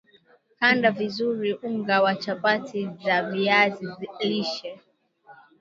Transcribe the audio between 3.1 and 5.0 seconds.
viazi lishe